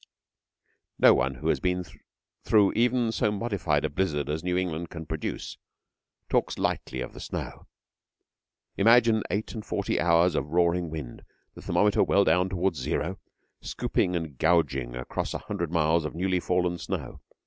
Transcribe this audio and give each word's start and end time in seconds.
No 0.97 1.13
one 1.13 1.35
who 1.35 1.49
has 1.49 1.59
been 1.59 1.85
through 2.43 2.71
even 2.73 3.11
so 3.11 3.31
modified 3.31 3.85
a 3.85 3.89
blizzard 3.91 4.31
as 4.31 4.43
New 4.43 4.57
England 4.57 4.89
can 4.89 5.05
produce 5.05 5.59
talks 6.27 6.57
lightly 6.57 7.01
of 7.01 7.13
the 7.13 7.19
snow. 7.19 7.67
Imagine 8.77 9.21
eight 9.29 9.53
and 9.53 9.63
forty 9.63 9.99
hours 9.99 10.33
of 10.33 10.49
roaring 10.53 10.89
wind, 10.89 11.23
the 11.53 11.61
thermometer 11.61 12.03
well 12.03 12.23
down 12.23 12.49
towards 12.49 12.79
zero, 12.79 13.19
scooping 13.61 14.15
and 14.15 14.39
gouging 14.39 14.95
across 14.95 15.35
a 15.35 15.37
hundred 15.37 15.69
miles 15.71 16.03
of 16.03 16.15
newly 16.15 16.39
fallen 16.39 16.79
snow. 16.79 17.21